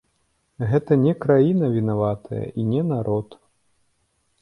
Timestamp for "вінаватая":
1.77-2.43